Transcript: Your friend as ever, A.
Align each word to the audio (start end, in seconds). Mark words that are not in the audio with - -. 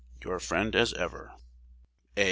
Your 0.23 0.39
friend 0.39 0.75
as 0.75 0.93
ever, 0.93 1.33
A. 2.17 2.19